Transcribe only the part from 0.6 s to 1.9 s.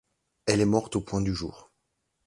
est morte au point du jour.